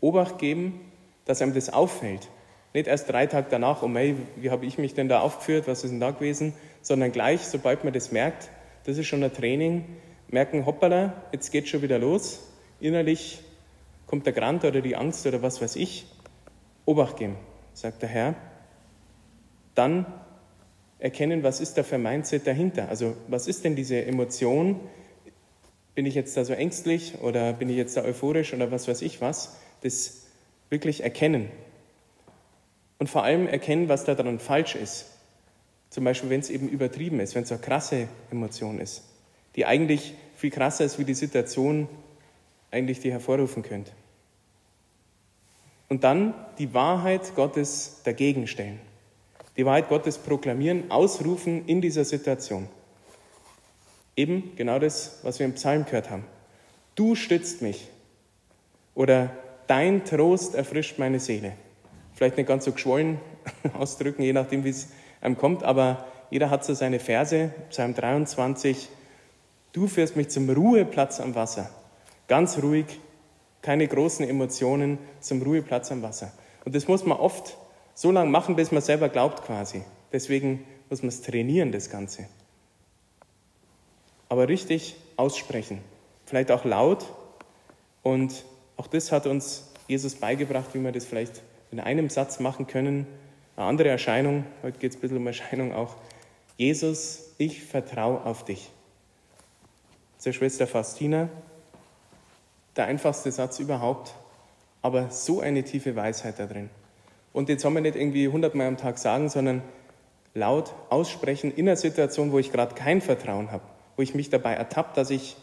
Obacht 0.00 0.38
geben, 0.38 0.80
dass 1.24 1.42
einem 1.42 1.54
das 1.54 1.70
auffällt. 1.70 2.28
Nicht 2.72 2.86
erst 2.86 3.10
drei 3.10 3.26
Tage 3.26 3.48
danach, 3.50 3.82
oh 3.82 3.88
mei, 3.88 4.14
wie 4.36 4.50
habe 4.50 4.64
ich 4.64 4.78
mich 4.78 4.94
denn 4.94 5.08
da 5.08 5.20
aufgeführt, 5.20 5.66
was 5.66 5.82
ist 5.84 5.90
denn 5.90 6.00
da 6.00 6.12
gewesen, 6.12 6.52
sondern 6.82 7.10
gleich, 7.12 7.40
sobald 7.42 7.84
man 7.84 7.92
das 7.92 8.12
merkt, 8.12 8.48
das 8.84 8.96
ist 8.96 9.06
schon 9.06 9.22
ein 9.22 9.32
Training, 9.32 9.84
merken, 10.28 10.66
hoppala, 10.66 11.14
jetzt 11.32 11.50
geht 11.50 11.68
schon 11.68 11.82
wieder 11.82 11.98
los, 11.98 12.48
innerlich 12.80 13.40
kommt 14.06 14.26
der 14.26 14.32
Grant 14.32 14.64
oder 14.64 14.80
die 14.80 14.96
Angst 14.96 15.26
oder 15.26 15.42
was 15.42 15.60
weiß 15.60 15.76
ich, 15.76 16.06
Obacht 16.84 17.16
geben, 17.16 17.36
sagt 17.74 18.02
der 18.02 18.08
Herr. 18.08 18.34
Dann 19.74 20.06
erkennen, 20.98 21.42
was 21.42 21.60
ist 21.60 21.78
da 21.78 21.82
für 21.82 21.98
Mindset 21.98 22.46
dahinter? 22.46 22.88
Also 22.88 23.16
was 23.28 23.46
ist 23.46 23.64
denn 23.64 23.76
diese 23.76 24.04
Emotion? 24.04 24.80
Bin 25.94 26.06
ich 26.06 26.14
jetzt 26.14 26.36
da 26.36 26.44
so 26.44 26.52
ängstlich 26.52 27.14
oder 27.20 27.52
bin 27.52 27.68
ich 27.68 27.76
jetzt 27.76 27.96
da 27.96 28.02
euphorisch 28.02 28.54
oder 28.54 28.70
was 28.70 28.88
weiß 28.88 29.02
ich 29.02 29.20
was? 29.20 29.56
Das 29.82 30.19
wirklich 30.70 31.02
erkennen. 31.02 31.50
Und 32.98 33.08
vor 33.10 33.24
allem 33.24 33.46
erkennen, 33.46 33.88
was 33.88 34.04
da 34.04 34.14
dran 34.14 34.38
falsch 34.38 34.74
ist. 34.74 35.06
Zum 35.90 36.04
Beispiel, 36.04 36.30
wenn 36.30 36.40
es 36.40 36.50
eben 36.50 36.68
übertrieben 36.68 37.18
ist, 37.20 37.34
wenn 37.34 37.42
es 37.42 37.50
eine 37.50 37.60
krasse 37.60 38.08
Emotion 38.30 38.78
ist, 38.78 39.02
die 39.56 39.66
eigentlich 39.66 40.14
viel 40.36 40.50
krasser 40.50 40.84
ist, 40.84 40.98
wie 40.98 41.04
die 41.04 41.14
Situation 41.14 41.88
eigentlich 42.70 43.00
die 43.00 43.10
hervorrufen 43.10 43.62
könnte. 43.62 43.90
Und 45.88 46.04
dann 46.04 46.34
die 46.58 46.72
Wahrheit 46.72 47.34
Gottes 47.34 48.00
dagegen 48.04 48.46
stellen. 48.46 48.78
Die 49.56 49.66
Wahrheit 49.66 49.88
Gottes 49.88 50.18
proklamieren, 50.18 50.90
ausrufen 50.90 51.66
in 51.66 51.80
dieser 51.80 52.04
Situation. 52.04 52.68
Eben 54.14 54.54
genau 54.54 54.78
das, 54.78 55.18
was 55.22 55.40
wir 55.40 55.46
im 55.46 55.54
Psalm 55.54 55.84
gehört 55.84 56.10
haben. 56.10 56.24
Du 56.94 57.16
stützt 57.16 57.60
mich. 57.60 57.88
Oder 58.94 59.36
dein 59.70 60.04
Trost 60.04 60.56
erfrischt 60.56 60.98
meine 60.98 61.20
Seele. 61.20 61.52
Vielleicht 62.14 62.36
nicht 62.36 62.48
ganz 62.48 62.64
so 62.64 62.72
geschwollen 62.72 63.20
ausdrücken, 63.78 64.22
je 64.22 64.32
nachdem, 64.32 64.64
wie 64.64 64.70
es 64.70 64.88
einem 65.20 65.38
kommt, 65.38 65.62
aber 65.62 66.06
jeder 66.28 66.50
hat 66.50 66.64
so 66.64 66.74
seine 66.74 66.98
Verse, 66.98 67.52
Psalm 67.70 67.94
23, 67.94 68.88
du 69.72 69.86
führst 69.86 70.16
mich 70.16 70.28
zum 70.28 70.50
Ruheplatz 70.50 71.20
am 71.20 71.36
Wasser, 71.36 71.70
ganz 72.26 72.60
ruhig, 72.60 72.98
keine 73.62 73.86
großen 73.86 74.28
Emotionen, 74.28 74.98
zum 75.20 75.40
Ruheplatz 75.40 75.92
am 75.92 76.02
Wasser. 76.02 76.32
Und 76.64 76.74
das 76.74 76.88
muss 76.88 77.04
man 77.04 77.18
oft 77.18 77.56
so 77.94 78.10
lange 78.10 78.30
machen, 78.30 78.56
bis 78.56 78.72
man 78.72 78.82
selber 78.82 79.08
glaubt 79.08 79.44
quasi. 79.44 79.82
Deswegen 80.12 80.64
muss 80.88 81.02
man 81.02 81.10
es 81.10 81.22
trainieren, 81.22 81.70
das 81.70 81.90
Ganze. 81.90 82.26
Aber 84.28 84.48
richtig 84.48 84.96
aussprechen, 85.16 85.78
vielleicht 86.26 86.50
auch 86.50 86.64
laut. 86.64 87.06
Und 88.02 88.44
auch 88.80 88.86
das 88.86 89.12
hat 89.12 89.26
uns 89.26 89.68
Jesus 89.88 90.14
beigebracht, 90.14 90.70
wie 90.72 90.82
wir 90.82 90.90
das 90.90 91.04
vielleicht 91.04 91.42
in 91.70 91.80
einem 91.80 92.08
Satz 92.08 92.40
machen 92.40 92.66
können. 92.66 93.06
Eine 93.54 93.66
andere 93.66 93.90
Erscheinung, 93.90 94.46
heute 94.62 94.78
geht 94.78 94.92
es 94.92 94.96
ein 94.96 95.00
bisschen 95.02 95.18
um 95.18 95.26
Erscheinung 95.26 95.74
auch. 95.74 95.96
Jesus, 96.56 97.34
ich 97.36 97.62
vertraue 97.62 98.24
auf 98.24 98.46
dich. 98.46 98.70
Zur 100.16 100.32
Schwester 100.32 100.66
Faustina, 100.66 101.28
der 102.74 102.86
einfachste 102.86 103.30
Satz 103.30 103.58
überhaupt, 103.58 104.14
aber 104.80 105.10
so 105.10 105.40
eine 105.40 105.62
tiefe 105.62 105.94
Weisheit 105.94 106.38
da 106.38 106.46
drin. 106.46 106.70
Und 107.34 107.50
jetzt 107.50 107.60
soll 107.60 107.72
man 107.72 107.82
nicht 107.82 107.96
irgendwie 107.96 108.28
hundertmal 108.28 108.66
am 108.66 108.78
Tag 108.78 108.96
sagen, 108.96 109.28
sondern 109.28 109.60
laut 110.32 110.72
aussprechen 110.88 111.52
in 111.54 111.68
einer 111.68 111.76
Situation, 111.76 112.32
wo 112.32 112.38
ich 112.38 112.50
gerade 112.50 112.74
kein 112.74 113.02
Vertrauen 113.02 113.52
habe, 113.52 113.64
wo 113.96 114.02
ich 114.02 114.14
mich 114.14 114.30
dabei 114.30 114.54
ertappe, 114.54 114.94
dass 114.94 115.10
ich 115.10 115.36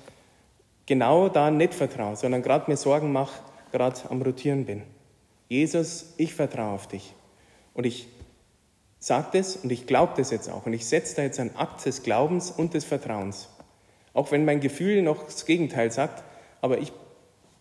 genau 0.87 1.29
da 1.29 1.51
nicht 1.51 1.75
vertraue, 1.75 2.15
sondern 2.15 2.41
gerade 2.41 2.71
mir 2.71 2.77
Sorgen 2.77 3.11
mache, 3.11 3.39
gerade 3.71 3.99
am 4.09 4.23
Rotieren 4.23 4.65
bin. 4.65 4.81
Jesus, 5.49 6.13
ich 6.17 6.33
vertraue 6.33 6.73
auf 6.73 6.87
dich. 6.87 7.13
Und 7.75 7.85
ich 7.85 8.07
sage 8.97 9.27
das 9.33 9.57
und 9.57 9.71
ich 9.71 9.85
glaube 9.85 10.13
das 10.17 10.31
jetzt 10.31 10.49
auch. 10.49 10.65
Und 10.65 10.73
ich 10.73 10.87
setze 10.87 11.15
da 11.15 11.21
jetzt 11.21 11.39
einen 11.39 11.55
Akt 11.55 11.85
des 11.85 12.01
Glaubens 12.01 12.49
und 12.49 12.73
des 12.73 12.83
Vertrauens. 12.83 13.49
Auch 14.13 14.31
wenn 14.31 14.45
mein 14.45 14.59
Gefühl 14.59 15.03
noch 15.03 15.25
das 15.25 15.45
Gegenteil 15.45 15.91
sagt, 15.91 16.23
aber 16.61 16.79
ich, 16.79 16.91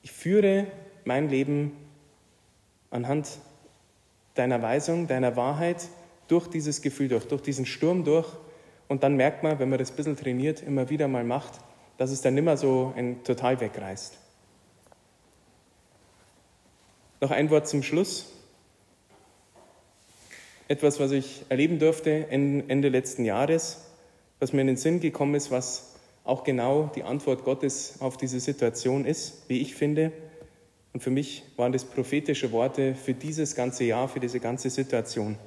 ich 0.02 0.10
führe 0.10 0.66
mein 1.04 1.28
Leben 1.28 1.72
anhand 2.90 3.28
deiner 4.34 4.62
Weisung, 4.62 5.06
deiner 5.06 5.36
Wahrheit 5.36 5.88
durch 6.28 6.48
dieses 6.48 6.82
Gefühl 6.82 7.08
durch, 7.08 7.26
durch 7.26 7.42
diesen 7.42 7.66
Sturm 7.66 8.04
durch. 8.04 8.26
Und 8.88 9.02
dann 9.02 9.16
merkt 9.16 9.42
man, 9.42 9.58
wenn 9.58 9.68
man 9.68 9.78
das 9.78 9.90
ein 9.90 9.96
bisschen 9.96 10.16
trainiert, 10.16 10.62
immer 10.62 10.88
wieder 10.88 11.08
mal 11.08 11.24
macht, 11.24 11.60
dass 11.98 12.10
es 12.10 12.20
dann 12.22 12.34
nicht 12.34 12.44
mehr 12.44 12.56
so 12.56 12.92
ein 12.96 13.22
total 13.24 13.60
wegreißt. 13.60 14.18
Noch 17.20 17.30
ein 17.30 17.50
Wort 17.50 17.66
zum 17.66 17.82
Schluss. 17.82 18.32
Etwas, 20.68 21.00
was 21.00 21.12
ich 21.12 21.44
erleben 21.48 21.78
durfte 21.78 22.28
Ende 22.28 22.88
letzten 22.88 23.24
Jahres, 23.24 23.86
was 24.40 24.52
mir 24.52 24.60
in 24.62 24.66
den 24.66 24.76
Sinn 24.76 25.00
gekommen 25.00 25.34
ist, 25.34 25.50
was 25.50 25.94
auch 26.24 26.44
genau 26.44 26.90
die 26.94 27.04
Antwort 27.04 27.44
Gottes 27.44 27.96
auf 28.00 28.16
diese 28.16 28.40
Situation 28.40 29.04
ist, 29.04 29.48
wie 29.48 29.60
ich 29.60 29.74
finde. 29.74 30.12
Und 30.92 31.00
für 31.02 31.10
mich 31.10 31.44
waren 31.56 31.72
das 31.72 31.84
prophetische 31.84 32.52
Worte 32.52 32.94
für 32.94 33.14
dieses 33.14 33.54
ganze 33.54 33.84
Jahr, 33.84 34.08
für 34.08 34.18
diese 34.18 34.40
ganze 34.40 34.68
Situation. 34.70 35.38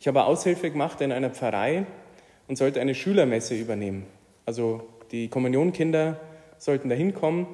Ich 0.00 0.08
habe 0.08 0.24
Aushilfe 0.24 0.70
gemacht 0.70 1.00
in 1.00 1.12
einer 1.12 1.30
Pfarrei 1.30 1.86
und 2.48 2.56
sollte 2.56 2.80
eine 2.80 2.94
Schülermesse 2.94 3.54
übernehmen. 3.54 4.06
Also 4.46 4.86
die 5.12 5.28
Kommunionkinder 5.28 6.20
sollten 6.58 6.88
da 6.88 6.94
hinkommen 6.94 7.46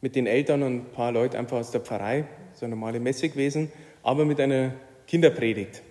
mit 0.00 0.16
den 0.16 0.26
Eltern 0.26 0.62
und 0.62 0.74
ein 0.74 0.84
paar 0.86 1.12
Leute 1.12 1.38
einfach 1.38 1.58
aus 1.58 1.70
der 1.70 1.80
Pfarrei, 1.80 2.24
so 2.54 2.66
eine 2.66 2.74
normale 2.74 3.00
Messe 3.00 3.28
gewesen, 3.28 3.70
aber 4.02 4.24
mit 4.24 4.40
einer 4.40 4.72
Kinderpredigt. 5.06 5.82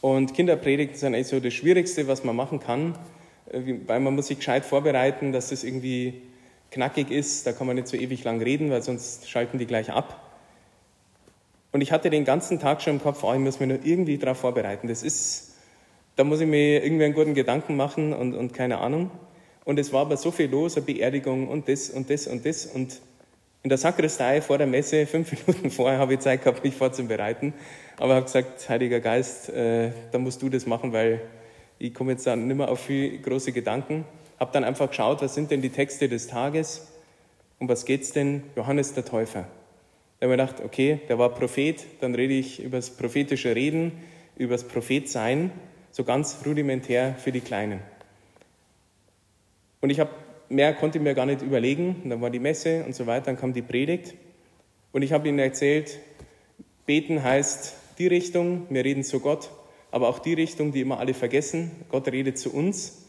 Und 0.00 0.34
Kinderpredigten 0.34 0.96
sind 0.96 1.14
eigentlich 1.14 1.28
so 1.28 1.40
das 1.40 1.54
Schwierigste, 1.54 2.06
was 2.06 2.24
man 2.24 2.36
machen 2.36 2.60
kann, 2.60 2.94
äh, 3.50 3.74
weil 3.86 4.00
man 4.00 4.14
muss 4.14 4.28
sich 4.28 4.38
gescheit 4.38 4.64
vorbereiten, 4.64 5.32
dass 5.32 5.48
das 5.48 5.64
irgendwie 5.64 6.22
knackig 6.70 7.10
ist. 7.10 7.46
Da 7.46 7.52
kann 7.52 7.66
man 7.66 7.76
nicht 7.76 7.88
so 7.88 7.96
ewig 7.96 8.22
lang 8.24 8.40
reden, 8.42 8.70
weil 8.70 8.82
sonst 8.82 9.28
schalten 9.28 9.58
die 9.58 9.66
gleich 9.66 9.90
ab. 9.90 10.20
Und 11.72 11.80
ich 11.80 11.90
hatte 11.90 12.10
den 12.10 12.24
ganzen 12.24 12.60
Tag 12.60 12.82
schon 12.82 12.94
im 12.94 13.02
Kopf, 13.02 13.24
oh, 13.24 13.32
ich 13.32 13.40
muss 13.40 13.58
mich 13.58 13.68
nur 13.68 13.78
irgendwie 13.82 14.18
darauf 14.18 14.38
vorbereiten. 14.38 14.86
Das 14.86 15.02
ist, 15.02 15.54
da 16.16 16.22
muss 16.22 16.40
ich 16.40 16.46
mir 16.46 16.84
irgendwie 16.84 17.04
einen 17.04 17.14
guten 17.14 17.34
Gedanken 17.34 17.76
machen 17.76 18.12
und, 18.12 18.34
und 18.34 18.52
keine 18.52 18.78
Ahnung. 18.78 19.10
Und 19.64 19.78
es 19.78 19.92
war 19.92 20.02
aber 20.02 20.16
so 20.16 20.30
viel 20.30 20.50
los, 20.50 20.76
eine 20.76 20.84
Beerdigung 20.84 21.48
und 21.48 21.68
das 21.68 21.90
und 21.90 22.10
das 22.10 22.26
und 22.26 22.44
das. 22.44 22.66
Und 22.66 23.00
in 23.62 23.70
der 23.70 23.78
Sakristei 23.78 24.42
vor 24.42 24.58
der 24.58 24.66
Messe, 24.66 25.06
fünf 25.06 25.32
Minuten 25.46 25.70
vorher, 25.70 25.98
habe 25.98 26.14
ich 26.14 26.20
Zeit 26.20 26.42
gehabt, 26.42 26.62
mich 26.62 26.74
vorzubereiten. 26.74 27.54
Aber 27.96 28.14
habe 28.14 28.24
gesagt, 28.26 28.68
Heiliger 28.68 29.00
Geist, 29.00 29.48
äh, 29.48 29.90
da 30.12 30.18
musst 30.18 30.42
du 30.42 30.48
das 30.48 30.66
machen, 30.66 30.92
weil 30.92 31.20
ich 31.78 31.94
komme 31.94 32.12
jetzt 32.12 32.26
dann 32.26 32.46
nicht 32.46 32.56
mehr 32.56 32.70
auf 32.70 32.80
viel 32.80 33.18
große 33.18 33.52
Gedanken. 33.52 34.04
Habe 34.38 34.52
dann 34.52 34.64
einfach 34.64 34.88
geschaut, 34.88 35.22
was 35.22 35.34
sind 35.34 35.50
denn 35.50 35.62
die 35.62 35.70
Texte 35.70 36.08
des 36.08 36.26
Tages? 36.26 36.86
Um 37.58 37.68
was 37.68 37.84
geht's 37.84 38.12
denn? 38.12 38.42
Johannes 38.56 38.92
der 38.94 39.04
Täufer. 39.04 39.46
Da 40.20 40.26
habe 40.26 40.34
ich 40.34 40.40
gedacht, 40.40 40.64
okay, 40.64 41.00
der 41.08 41.18
war 41.18 41.30
Prophet, 41.30 41.84
dann 42.00 42.14
rede 42.14 42.34
ich 42.34 42.62
über 42.62 42.76
das 42.78 42.90
prophetische 42.90 43.54
Reden, 43.54 43.92
über 44.36 44.54
das 44.54 44.64
Prophetsein, 44.64 45.50
so 45.90 46.04
ganz 46.04 46.38
rudimentär 46.44 47.14
für 47.18 47.32
die 47.32 47.40
Kleinen. 47.40 47.80
Und 49.84 49.90
ich 49.90 50.00
habe 50.00 50.08
mehr 50.48 50.72
konnte 50.72 50.98
mir 50.98 51.12
gar 51.12 51.26
nicht 51.26 51.42
überlegen. 51.42 52.00
Und 52.02 52.08
dann 52.08 52.22
war 52.22 52.30
die 52.30 52.38
Messe 52.38 52.84
und 52.84 52.94
so 52.94 53.06
weiter, 53.06 53.26
dann 53.26 53.36
kam 53.36 53.52
die 53.52 53.60
Predigt. 53.60 54.14
Und 54.92 55.02
ich 55.02 55.12
habe 55.12 55.28
ihnen 55.28 55.38
erzählt, 55.38 55.98
beten 56.86 57.22
heißt 57.22 57.74
die 57.98 58.06
Richtung, 58.06 58.66
wir 58.70 58.82
reden 58.82 59.04
zu 59.04 59.20
Gott, 59.20 59.50
aber 59.90 60.08
auch 60.08 60.20
die 60.20 60.32
Richtung, 60.32 60.72
die 60.72 60.80
immer 60.80 61.00
alle 61.00 61.12
vergessen. 61.12 61.70
Gott 61.90 62.08
redet 62.08 62.38
zu 62.38 62.50
uns. 62.50 63.04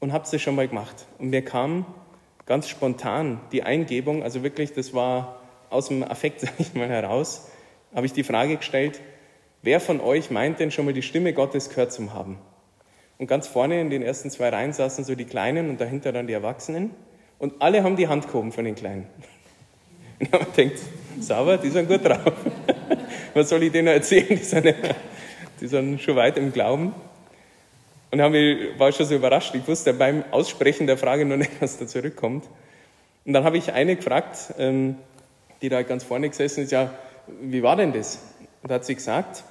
Und 0.00 0.14
habe 0.14 0.24
es 0.24 0.40
schon 0.40 0.54
mal 0.54 0.66
gemacht. 0.66 1.04
Und 1.18 1.28
mir 1.28 1.44
kam 1.44 1.84
ganz 2.46 2.66
spontan 2.66 3.38
die 3.52 3.64
Eingebung, 3.64 4.22
also 4.22 4.42
wirklich, 4.42 4.72
das 4.72 4.94
war 4.94 5.42
aus 5.68 5.88
dem 5.88 6.04
Affekt, 6.04 6.40
sage 6.40 6.54
ich 6.56 6.72
mal, 6.72 6.88
heraus, 6.88 7.50
habe 7.94 8.06
ich 8.06 8.14
die 8.14 8.24
Frage 8.24 8.56
gestellt, 8.56 9.02
wer 9.60 9.78
von 9.78 10.00
euch 10.00 10.30
meint 10.30 10.58
denn 10.58 10.70
schon 10.70 10.86
mal 10.86 10.94
die 10.94 11.02
Stimme 11.02 11.34
Gottes 11.34 11.68
gehört 11.68 11.92
zu 11.92 12.14
haben? 12.14 12.38
Und 13.18 13.26
ganz 13.26 13.46
vorne 13.46 13.80
in 13.80 13.90
den 13.90 14.02
ersten 14.02 14.30
zwei 14.30 14.48
Reihen 14.48 14.72
saßen 14.72 15.04
so 15.04 15.14
die 15.14 15.24
Kleinen 15.24 15.70
und 15.70 15.80
dahinter 15.80 16.12
dann 16.12 16.26
die 16.26 16.32
Erwachsenen. 16.32 16.90
Und 17.38 17.60
alle 17.60 17.82
haben 17.82 17.96
die 17.96 18.08
Hand 18.08 18.26
gehoben 18.26 18.52
von 18.52 18.64
den 18.64 18.74
Kleinen. 18.74 19.06
Und 20.20 20.32
man 20.32 20.46
denkt, 20.56 20.78
sauber, 21.20 21.58
die 21.58 21.70
sind 21.70 21.88
gut 21.88 22.04
drauf. 22.04 22.32
Was 23.34 23.48
soll 23.48 23.62
ich 23.64 23.72
denen 23.72 23.88
erzählen? 23.88 24.28
Die 24.28 24.36
sind, 24.36 24.74
die 25.60 25.66
sind 25.66 26.00
schon 26.00 26.16
weit 26.16 26.38
im 26.38 26.52
Glauben. 26.52 26.94
Und 28.10 28.18
dann 28.18 28.32
war 28.32 28.88
ich 28.88 28.96
schon 28.96 29.06
so 29.06 29.16
überrascht. 29.16 29.54
Ich 29.56 29.66
wusste 29.66 29.92
beim 29.92 30.22
Aussprechen 30.30 30.86
der 30.86 30.96
Frage 30.96 31.24
noch 31.24 31.36
nicht, 31.36 31.50
was 31.60 31.78
da 31.78 31.86
zurückkommt. 31.86 32.44
Und 33.24 33.32
dann 33.32 33.42
habe 33.42 33.58
ich 33.58 33.72
eine 33.72 33.96
gefragt, 33.96 34.54
ähm, 34.58 34.96
die 35.62 35.68
da 35.68 35.82
ganz 35.82 36.04
vorne 36.04 36.28
gesessen 36.28 36.64
ist, 36.64 36.70
ja, 36.70 36.92
wie 37.42 37.62
war 37.62 37.74
denn 37.74 37.92
das? 37.92 38.20
Und 38.62 38.70
da 38.70 38.76
hat 38.76 38.84
sie 38.84 38.94
gesagt, 38.94 39.42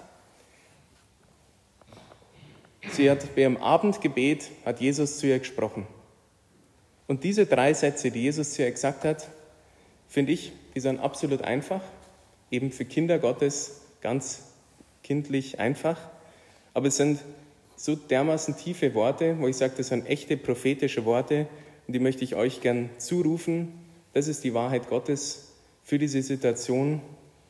Sie 2.91 3.09
hat 3.09 3.35
bei 3.35 3.41
ihrem 3.41 3.57
Abendgebet, 3.57 4.49
hat 4.65 4.81
Jesus 4.81 5.17
zu 5.17 5.27
ihr 5.27 5.39
gesprochen. 5.39 5.87
Und 7.07 7.23
diese 7.23 7.45
drei 7.45 7.73
Sätze, 7.73 8.11
die 8.11 8.21
Jesus 8.21 8.53
zu 8.53 8.63
ihr 8.63 8.71
gesagt 8.71 9.03
hat, 9.03 9.29
finde 10.07 10.31
ich, 10.31 10.51
die 10.75 10.79
sind 10.79 10.99
absolut 10.99 11.41
einfach, 11.41 11.81
eben 12.51 12.71
für 12.71 12.85
Kinder 12.85 13.19
Gottes 13.19 13.81
ganz 14.01 14.43
kindlich 15.01 15.59
einfach, 15.59 15.99
aber 16.73 16.87
es 16.87 16.97
sind 16.97 17.19
so 17.75 17.95
dermaßen 17.95 18.57
tiefe 18.57 18.93
Worte, 18.93 19.37
wo 19.39 19.47
ich 19.47 19.57
sage, 19.57 19.73
das 19.77 19.87
sind 19.87 20.07
echte 20.07 20.37
prophetische 20.37 21.05
Worte 21.05 21.47
und 21.87 21.93
die 21.93 21.99
möchte 21.99 22.23
ich 22.23 22.35
euch 22.35 22.61
gern 22.61 22.89
zurufen. 22.97 23.73
Das 24.13 24.27
ist 24.27 24.43
die 24.43 24.53
Wahrheit 24.53 24.89
Gottes 24.89 25.53
für 25.83 25.99
diese 25.99 26.21
Situation, 26.21 27.01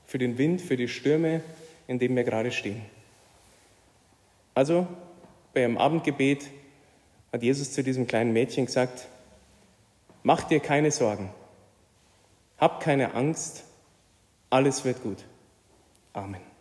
für 0.06 0.18
den 0.18 0.38
Wind, 0.38 0.62
für 0.62 0.78
die 0.78 0.88
Stürme, 0.88 1.42
in 1.88 2.00
denen 2.00 2.16
wir 2.16 2.24
gerade 2.24 2.52
stehen. 2.52 2.82
Also 4.56 4.88
beim 5.54 5.78
Abendgebet 5.78 6.50
hat 7.32 7.44
Jesus 7.44 7.74
zu 7.74 7.84
diesem 7.84 8.08
kleinen 8.08 8.34
Mädchen 8.34 8.66
gesagt, 8.66 9.08
mach 10.24 10.44
dir 10.44 10.60
keine 10.60 10.92
Sorgen, 10.92 11.30
hab 12.58 12.80
keine 12.80 13.14
Angst, 13.14 13.64
alles 14.50 14.86
wird 14.86 15.02
gut. 15.02 15.24
Amen. 16.14 16.53